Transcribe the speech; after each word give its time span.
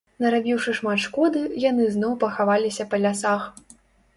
Нарабіўшы 0.23 0.71
шмат 0.77 1.03
шкоды, 1.03 1.43
яны 1.65 1.83
зноў 1.99 2.15
пахаваліся 2.25 2.89
па 2.95 3.03
лясах. 3.05 3.41